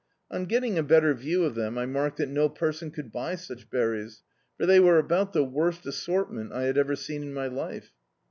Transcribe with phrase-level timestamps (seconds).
[0.31, 3.69] On getting a better view of them, I remarked that no persoi could buy such
[3.69, 4.23] berries,
[4.57, 7.91] for they were about the worst assortment I had ever seen in my life.